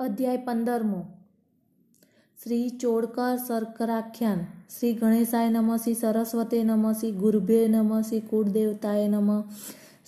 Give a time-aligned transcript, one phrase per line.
[0.00, 1.04] અધ્યાય પંદરમો.
[2.44, 4.40] શ્રી ચોડકર શર્કરાખ્યાન.
[4.80, 9.42] શ્રી ગણેશાય નમઃ, શ્રી સરસ્વતે નમઃ, શ્રી ગુરુભ્યે નમઃ, શ્રી કુળદેવતાય નમઃ,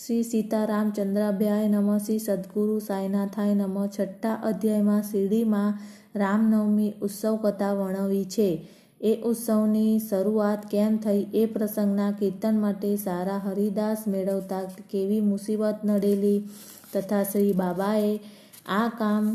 [0.07, 5.79] શ્રી સીતારામચંદ્રાભ્યાય નમઃ, શ્રી સદગુરુ સાયનાથાય નમઃ, છઠ્ઠા અધ્યાયમાં શિરડીમાં
[6.15, 8.69] રામનવમી ઉત્સવ કથા વર્ણવી છે.
[9.01, 16.49] એ ઉત્સવની શરૂઆત કેમ થઈ એ પ્રસંગના કીર્તન માટે સારા હરિદાસ મેળવતા કેવી મુસીબત નડેલી
[16.95, 18.21] તથા શ્રી બાબાએ
[18.67, 19.27] આ કામ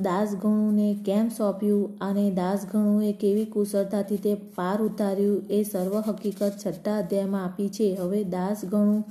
[0.00, 7.44] દાસગણુને કેમ સોંપ્યું અને દાસગણુએ કેવી કુશળતાથી તે પાર ઉતાર્યું એ સર્વ હકીકત છઠ્ઠા અધ્યાયમાં
[7.44, 7.94] આપી છે.
[7.94, 9.04] હવે દાસગણુ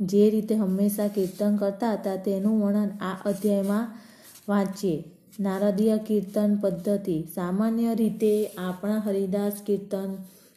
[0.00, 3.86] જે રીતે હંમેશા કીર્તન કરતા હતા તેનું વર્ણન આ અધ્યાયમાં
[4.48, 5.04] વાંચીએ.
[5.40, 7.26] નારદીય કીર્તન પદ્ધતિ.
[7.34, 10.14] સામાન્ય રીતે આપણા હરિદાસ કીર્તન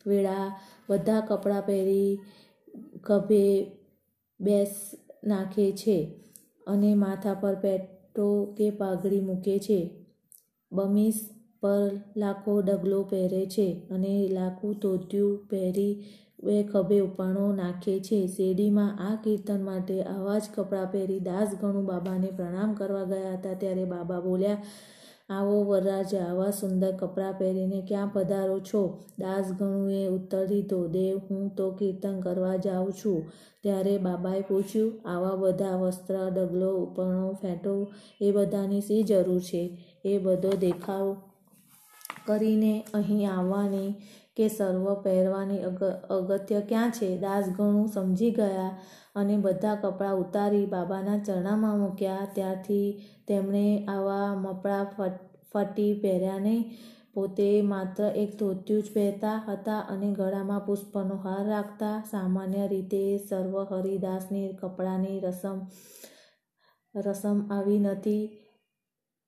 [0.08, 0.60] વેળા
[0.90, 2.20] બધા કપડાં પહેરી
[3.04, 3.72] ખભે
[4.40, 4.92] બેસ
[5.24, 6.16] નાખે છે
[6.68, 7.95] અને માથા પર પેટો
[8.58, 9.80] કે પાઘડી મૂકે છે.
[10.72, 11.30] બમીસ
[11.62, 16.04] પર લાખો ડગલો પહેરે છે અને લાખું ધોતિયું પહેરી
[16.44, 18.28] બે ખભે ઉપાણો નાખે છે.
[18.28, 23.54] શેરડીમાં આ કીર્તન માટે આવા જ કપડાં પહેરી દાસ ગણુ બાબાને પ્રણામ કરવા ગયા હતા.
[23.54, 24.64] ત્યારે બાબા બોલ્યા
[25.30, 29.04] આવો વરરાજા આવા સુંદર કપડાં પહેરીને ક્યાં પધારો છો?
[29.20, 33.32] દાસ ગણુએ ઉત્તર દીધો, દેવ, હું તો કીર્તન કરવા જાઉં છું.
[33.64, 37.88] ત્યારે બાબાએ પૂછ્યું, આવા બધા વસ્ત્ર, ડગલો, ઉપરણો ફેંટો,
[38.22, 39.78] એ બધાની શી જરૂર છે?
[40.06, 41.16] એ બધો દેખાવ
[42.26, 43.94] કરીને અહીં આવવાની
[44.38, 45.62] કે સર્વ પહેરવાની
[46.10, 47.18] અગત્ય ક્યાં છે?
[47.18, 48.70] દાસ ઘણું સમજી ગયા
[49.16, 52.28] અને બધા કપડાં ઉતારી બાબાના ચરણામાં મૂક્યા.
[52.34, 52.88] ત્યારથી
[53.28, 54.84] તેમણે આવા મપડા
[55.54, 56.64] ફટી પહેર્યા નહીં.
[57.14, 62.04] પોતે માત્ર એક ધોત્યું જ પહેરતા હતા અને ગળામાં પુષ્પનો હાર રાખતા.
[62.12, 65.62] સામાન્ય રીતે સર્વ હરિદાસની કપડાની રસમ
[66.96, 68.24] રસમ આવી નથી.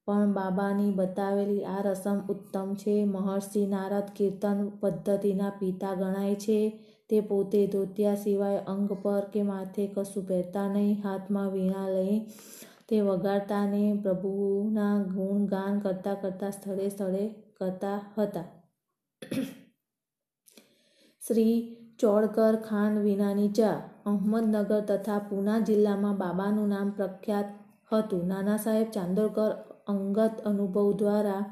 [0.08, 2.96] પણ બાબાની બતાવેલી આ રસમ ઉત્તમ છે.
[3.06, 6.60] મહર્ષિ નારદ કીર્તન પદ્ધતિના પિતા ગણાય છે.
[7.10, 12.16] તે પોતે ધોતિયા સિવાય અંગ પર કે માથે કશું પહેરતા નહીં, હાથમાં વીણા લઈ
[12.90, 17.24] તે વગાડતા ને પ્રભુના ગુણ ગાન કરતા કરતા સ્થળે સ્થળે
[17.58, 18.48] કરતા હતા.
[21.22, 21.56] શ્રી
[22.00, 23.78] ચોડકર ખાંડ વિનાની ચા.
[24.06, 27.50] અહમદનગર તથા પૂના જિલ્લામાં બાબાનું નામ પ્રખ્યાત
[27.92, 28.24] હતું.
[28.28, 29.52] નાના સાહેબ ચાંદોરકર
[29.88, 31.44] અંગત અનુભવ દ્વારા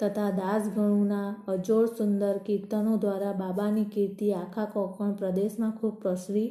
[0.00, 6.48] તથા દાસગણુના અજોડ સુંદર કીર્તનો દ્વારા બાબાની કીર્તિ આખા કોકણ પ્રદેશમાં ખૂબ પ્રસરી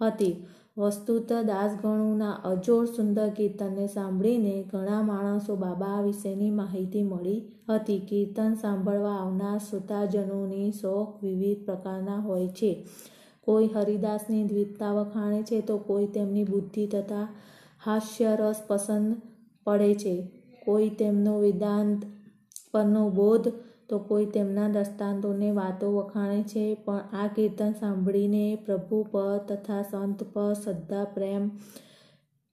[0.00, 0.46] હતી.
[0.78, 7.98] વસ્તુત દાસગણુના અજોડ સુંદર કીર્તનને સાંભળીને ઘણા માણસો બાબા વિશેની માહિતી મળી હતી.
[7.98, 12.86] કીર્તન સાંભળવા આવનાર શ્રોતાજનોની શોખ વિવિધ પ્રકારના હોય છે.
[13.40, 17.28] કોઈ હરિદાસની દ્વિતતા વખાણે છે તો કોઈ તેમની બુદ્ધિ તથા
[17.86, 19.14] હાસ્યરસ પસંદ
[19.64, 20.43] પડે છે.
[20.64, 22.02] કોઈ તેમનો વેદાંત
[22.72, 23.48] પરનો બોધ,
[23.88, 26.74] તો કોઈ તેમના દ્રષ્ટાંતોને વાતો વખાણે છે.
[26.74, 31.50] પણ આ કીર્તન સાંભળીને પ્રભુ પર તથા સંત પર શ્રદ્ધા, પ્રેમ,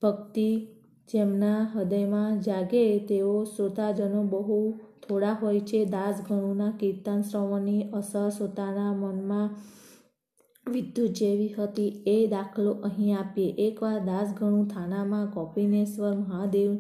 [0.02, 0.68] ભક્તિ
[1.14, 4.72] જેમના હૃદયમાં જાગે તેઓ શ્રોતાજનો બહુ
[5.08, 5.86] થોડા હોય છે.
[5.86, 9.50] દાસ ગણુના કીર્તન શ્રવણની અસર શ્રોતાના મનમાં
[10.68, 12.04] વિદ્યુત જેવી હતી.
[12.08, 13.54] એ દાખલો અહીં આપીએ.
[13.58, 16.76] એકવાર દાસગણુ થાનામાં કોપિનેશ્વર મહાદેવ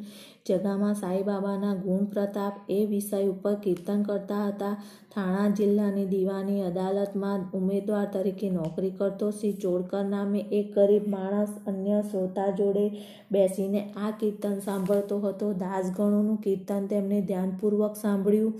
[0.47, 4.83] જગામાં સાંઈબાબાના ગુણ પ્રતાપ એ વિષય ઉપર કીર્તન કરતા હતા.
[5.15, 12.01] થાણા જિલ્લાની દીવાની અદાલતમાં ઉમેદવાર તરીકે નોકરી કરતો શ્રી ચોડકર નામે એક ગરીબ માણસ અન્ય
[12.01, 12.85] શ્રોતા જોડે
[13.31, 15.53] બેસીને આ કીર્તન સાંભળતો હતો.
[15.53, 18.53] દાસગણુનું કીર્તન તેમણે ધ્યાનપૂર્વક સાંભળ્યું.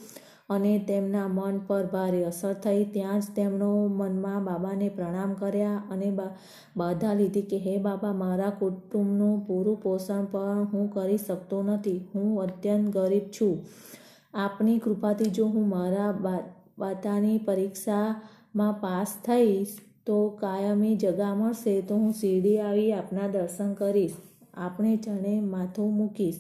[0.52, 2.84] અને તેમના મન પર ભારે અસર થઈ.
[2.86, 6.10] ત્યાં જ તેમનો મનમાં બાબાને પ્રણામ કર્યા અને
[6.78, 11.98] બાધા લીધી કે, હે બાબા, મારા કુટુંબનું પૂરું પોષણ પણ હું કરી શકતો નથી.
[12.16, 13.56] હું અત્યંત ગરીબ છું.
[14.34, 16.12] આપની કૃપાથી જો હું મારા
[16.80, 21.82] બાતાની પરીક્ષામાં પાસ થઈશ, તો કાયમી જગા મળશે.
[21.82, 24.14] તો હું શિરડી આવી આપના દર્શન કરીશ.
[24.54, 26.40] આપણે ચણે માથું મૂકીશ.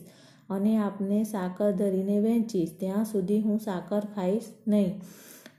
[0.51, 2.71] અને આપને સાકર ધરીને વહેંચીશ.
[2.79, 4.95] ત્યાં સુધી હું સાકર ખાઈશ નહીં.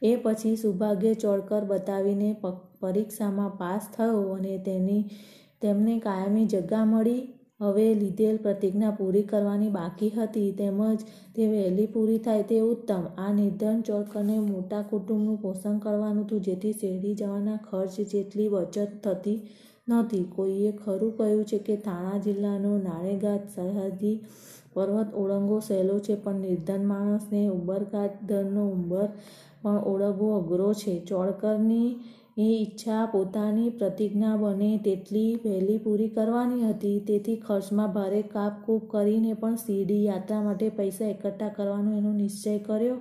[0.02, 2.30] એ પછી સૌભાગ્ય ચોળકર બતાવીને
[2.80, 5.04] પરીક્ષામાં પાસ થયો અને તેની,
[5.62, 7.22] તેમને કાયમી જગ્યા મળી.
[7.60, 10.46] હવે લીધેલ પ્રતિજ્ઞા પૂરી કરવાની બાકી હતી.
[10.52, 11.02] તેમજ
[11.36, 13.04] તે વહેલી પૂરી થાય તે ઉત્તમ.
[13.18, 19.38] આ નિર્ધન ચોળકરને મોટા કુટુંબનું પોષણ કરવાનું હતું, જેથી શેરડી જવાના ખર્ચ જેટલી બચત થતી
[19.88, 20.24] નહોતી.
[20.36, 24.16] કોઈએ ખરું કહ્યું છે કે થાણા જિલ્લાનો નાણેગાત સરહદી
[24.74, 29.08] પર્વત ઓળંગવો સહેલો છે, પણ નિર્ધન માણસને ઉંબરકાદરનો ઉંબર
[29.62, 31.04] પણ ઓળંગવો અઘરો છે.
[31.04, 31.96] ચોળકરની
[32.38, 37.00] એ ઈચ્છા પોતાની પ્રતિજ્ઞા બને તેટલી વહેલી પૂરી કરવાની હતી.
[37.06, 42.96] તેથી ખર્ચમાં ભારે કાપકૂપ કરીને પણ સીડી યાત્રા માટે પૈસા એકઠા કરવાનો એનો નિશ્ચય કર્યો.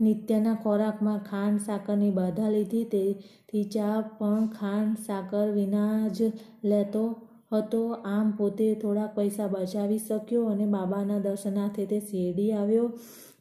[0.00, 2.84] નિત્યના ખોરાકમાં ખાંડ, સાકરની બાધા લીધી.
[2.84, 6.32] તેથી ચા પણ ખાંડ, સાકર વિના જ
[6.64, 7.23] લેતો
[7.54, 7.82] હતો.
[7.92, 12.86] આમ પોતે થોડાક પૈસા બચાવી શક્યો અને બાબાના દર્શનાર્થે તે શિરડી આવ્યો.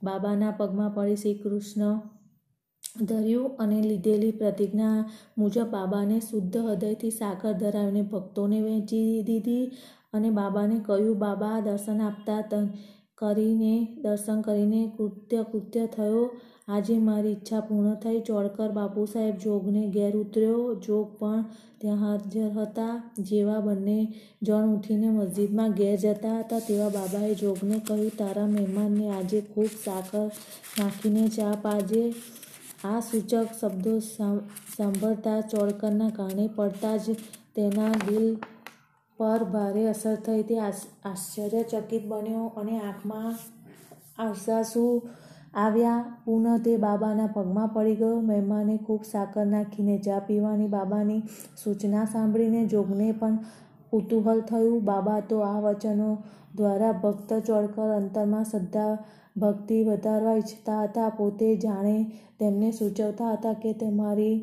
[0.03, 1.99] બાબાના પગમાં પડી શ્રી કૃષ્ણ
[3.01, 9.65] ધર્યું અને લીધેલી પ્રતિજ્ઞા મુજબ બાબાને શુદ્ધ હૃદયથી સાકર ધરાવીને ભક્તોને વહેંચી દીધી
[10.13, 12.67] અને બાબાને કહ્યું, બાબા, દર્શન આપતા
[13.15, 16.23] કરીને, દર્શન કરીને કૃત્ય કૃત્ય થયો.
[16.67, 18.19] આજે મારી ઈચ્છા પૂર્ણ થઈ.
[18.19, 20.61] ચોડકર બાપુ સાહેબ જોગને ઘેર ઉતર્યો.
[20.75, 21.41] જોગ પણ
[21.79, 23.97] ત્યાં હાજર હતા જેવા બંને
[24.43, 26.59] જણ ઉઠીને મસ્જિદમાં ઘેર જતા હતા.
[26.59, 30.27] તેવા બાબાએ જોગને કહ્યું, તારા મહેમાનને આજે ખૂબ સાકર
[30.79, 32.03] નાખીને ચા પાજે.
[32.83, 33.93] આ સૂચક શબ્દો
[34.77, 37.17] સાંભળતા ચોડકરના કારણે પડતા જ
[37.55, 38.27] તેના દિલ
[39.19, 40.41] પર ભારે અસર થઈ.
[40.43, 43.35] તે આશ્ચર્યચકિત બન્યો અને આંખમાં
[44.19, 44.85] આંસુ
[45.53, 46.21] આવ્યા.
[46.25, 48.21] પુનઃ તે બાબાના પગમાં પડી ગયો.
[48.21, 51.21] મહેમાને ખૂબ સાકર નાખીને ચા પીવાની બાબાની
[51.63, 53.37] સૂચના સાંભળીને જોગને પણ
[53.91, 54.85] કુતૂહલ થયું.
[54.85, 56.09] બાબા તો આ વચનો
[56.55, 58.97] દ્વારા ભક્ત ચોળકર અંતરમાં શ્રદ્ધા
[59.37, 61.09] ભક્તિ વધારવા ઈચ્છતા હતા.
[61.09, 61.95] પોતે જાણે
[62.39, 64.35] તેમને સૂચવતા હતા કે તમારી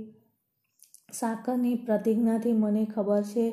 [1.12, 3.46] સાકરની પ્રતિજ્ઞાથી મને ખબર છે.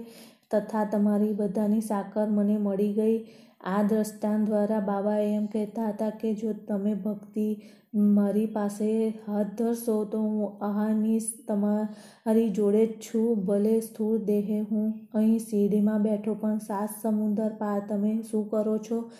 [0.52, 3.18] તથા તમારી બધાની સાકર મને મળી ગઈ.
[3.62, 7.62] આ દ્રષ્ટાંત દ્વારા બાબા એમ કહેતા હતા કે, જો તમે ભક્તિ
[7.96, 13.46] મારી પાસે હાથ ધરશો, તો હું આહાની તમારી જોડે જ છું.
[13.46, 19.12] ભલે સ્થૂળ દેહે હું અહીં શિરડીમાં બેઠો, પણ સાત સમુદર પાર તમે શું કરો છો?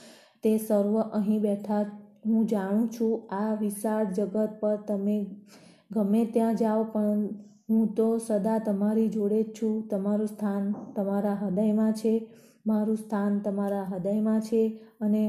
[0.44, 1.82] તે સર્વ અહીં બેઠા
[2.26, 3.28] હું જાણું છું.
[3.36, 5.26] આ વિશાળ જગત પર તમે
[5.92, 7.28] ગમે ત્યાં જાઓ, પણ
[7.70, 9.88] હું તો સદા તમારી જોડે જ છું.
[9.88, 12.28] તમારું સ્થાન તમારા હૃદયમાં છે.
[12.68, 14.62] મારું સ્થાન તમારા હૃદયમાં છે
[15.02, 15.24] અને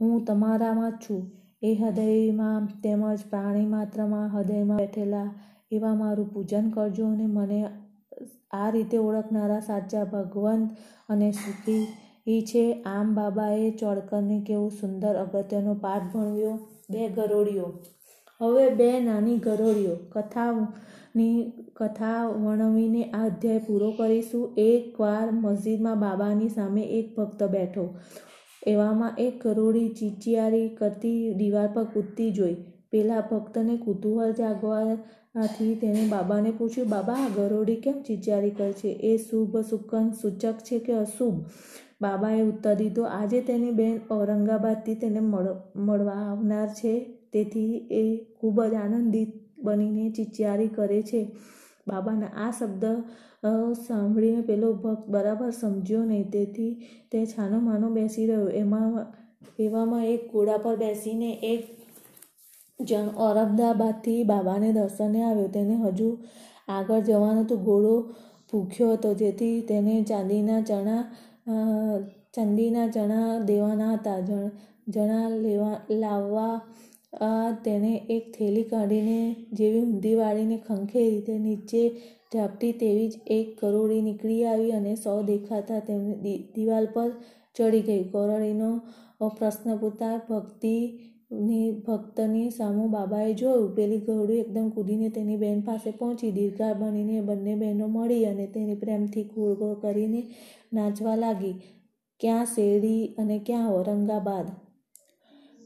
[0.00, 1.22] હું તમારામાં છું.
[1.62, 5.28] એ હૃદયમાં તેમજ પ્રાણી માત્રમાં હૃદયમાં બેઠેલા
[5.70, 7.60] એવા મારું પૂજન કરજો અને મને
[8.50, 10.70] આ રીતે ઓળખનારા સાચા ભગવંત
[11.08, 11.86] અને સુખી
[12.26, 12.82] એ છે.
[12.82, 16.54] આમ બાબાએ ચોડકરને કેવો સુંદર અગત્યનો પાઠ ભણવ્યો.
[16.90, 17.72] બે ગરોળીઓ.
[18.42, 24.50] હવે બે નાની ગરોળીઓ કથાની કથા વર્ણવીને આ અધ્યાય પૂરો કરીશું.
[24.56, 27.94] એકવાર મસ્જિદમાં બાબાની સામે એક ભક્ત બેઠો.
[28.66, 32.56] એવામાં એક ગરોળી ચીચિયારી કરતી દીવાર પર કૂદતી જોઈ.
[32.90, 38.88] પેલા ભક્તને કુતૂહલ જાગવાથી તેણે બાબાને પૂછ્યું, બાબા, આ ગરોળી કેમ ચીચિયારી કરે છે?
[38.88, 41.38] એ શુભ, સુકન, સૂચક છે કે અશુભ?
[42.02, 46.94] બાબાએ ઉત્તર દીધો, આજે તેની બેન ઔરંગાબાદથી તેને મળવા આવનાર છે.
[47.32, 48.02] તેથી એ
[48.40, 51.20] ખૂબ જ આનંદિત બનીને ચિચિયારી કરે છે.
[51.88, 52.84] બાબાના આ શબ્દ
[53.86, 56.30] સાંભળીને પેલો ભક્ત બરાબર સમજ્યો નહીં.
[56.30, 56.72] તેથી
[57.10, 58.48] તે છાનો માનો બેસી રહ્યો.
[58.62, 58.90] એમાં,
[59.58, 61.62] એવામાં એક ઘોડા પર બેસીને એક
[62.80, 65.48] જણ ઔરંગાબાદથી બાબાને દર્શને આવ્યો.
[65.48, 66.08] તેને હજુ
[66.68, 67.94] આગળ જવાનો તો ઘોડો
[68.52, 71.02] ભૂખ્યો હતો, જેથી તેને ચાંદીના ચણા
[72.34, 74.18] ચાંદીના ચણા દેવાના હતા.
[74.88, 76.54] જણા લેવા, લાવવા
[77.64, 79.18] તેને એક થેલી કાઢીને
[79.52, 81.82] જેવી ઊંધી વાળીને ખંખેરી તે નીચે
[82.32, 87.10] ઝાપટી તેવી જ એક ગરોળી નીકળી આવી અને સૌ દેખાતા તેમની દિવાલ પર
[87.56, 88.02] ચડી ગઈ.
[88.04, 88.70] ગરોળીનો
[89.34, 93.74] પ્રશ્ન પૂછતા ભક્તિની, ભક્તની સામું બાબાએ જોયું.
[93.74, 96.32] પેલી ગરોળી એકદમ કૂદીને તેની બહેન પાસે પહોંચી.
[96.32, 100.20] દીર્ઘા બનીને બંને બહેનો મળી અને તેની પ્રેમથી ગોળ ગોળ કરીને
[100.72, 101.54] નાચવા લાગી.
[102.20, 104.46] ક્યાં શેરડી અને ક્યાં ઔરંગાબાદ?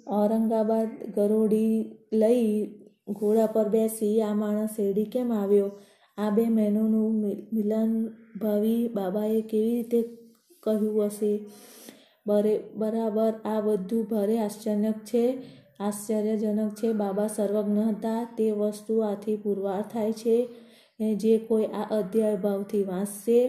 [0.07, 2.67] ઔરંગાબાદ ગરોળી લઈ
[3.11, 5.71] ઘોડા પર બેસી આ માણસ શેરડી કેમ આવ્યો?
[6.19, 7.13] આ બે મહેનોનું
[7.53, 8.09] મિલન
[8.43, 10.03] ભાવી બાબાએ કેવી રીતે
[10.63, 11.47] કહ્યું હશે?
[12.27, 15.39] બરે, બરાબર આ બધું ભારે આશ્ચર્યજનક છે
[15.81, 16.93] આશ્ચર્યજનક છે.
[16.93, 18.25] બાબા સર્વજ્ઞ હતા.
[18.39, 20.49] તે વસ્તુ આથી પુરવાર થાય છે
[21.15, 23.41] જે કોઈ આ અધ્યાય ભાવથી વાંચશે.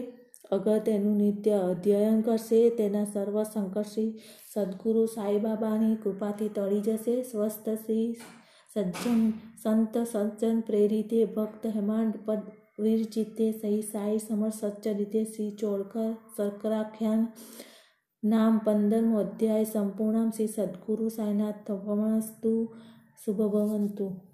[0.52, 4.10] અગર તેનું નિત્ય અધ્યયન કરશે, તેના સર્વ સંકટથી
[4.52, 7.22] સદગુરુ સાંઈબાબાની કૃપાથી તળી જશે.
[7.22, 8.16] સ્વસ્થ શ્રી
[8.74, 9.20] સજ્જન,
[9.62, 12.40] સંત સજ્જન પ્રેરિતે ભક્ત હેમાંડ પદ
[12.78, 17.26] વીરજીતે સહી સાઈ સમર સચ્ચરિતે શ્રી ચોળકર શર્કરાખ્યાન
[18.22, 22.72] નામ પંદરમો અધ્યાય સંપૂર્ણમ શ્રી સદગુરુ સાઈનાથ શુભ
[23.24, 24.27] શુભભવંતુ.